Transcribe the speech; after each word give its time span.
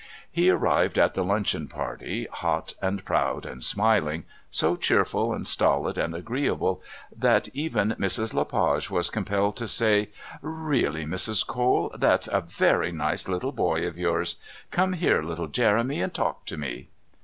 He 0.31 0.49
arrived 0.49 0.97
at 0.97 1.13
the 1.13 1.23
luncheon 1.23 1.67
party 1.67 2.27
hot 2.31 2.73
and 2.81 3.05
proud 3.05 3.45
and 3.45 3.61
smiling, 3.63 4.23
so 4.49 4.75
cheerful 4.75 5.31
and 5.31 5.45
stolid 5.45 5.95
and 5.99 6.15
agreeable 6.15 6.81
that 7.15 7.49
even 7.53 7.95
Mrs. 7.99 8.33
Le 8.33 8.43
Page 8.43 8.89
was 8.89 9.11
compelled 9.11 9.55
to 9.57 9.67
say, 9.67 10.09
"Really, 10.41 11.05
Mrs. 11.05 11.45
Cole, 11.45 11.93
that's 11.95 12.27
a 12.29 12.41
very 12.41 12.91
nice 12.91 13.27
little 13.27 13.51
boy 13.51 13.85
of 13.85 13.95
yours. 13.95 14.37
Come 14.71 14.93
here, 14.93 15.21
little 15.21 15.45
Jeremy, 15.47 16.01
and 16.01 16.11
talk 16.11 16.47
to 16.47 16.57
me!" 16.57 16.89